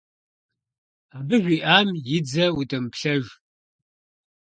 Абы 1.17 1.35
жиӀам 1.43 1.87
и 2.15 2.17
дзэ 2.25 2.45
удэмыплъэж. 2.57 3.25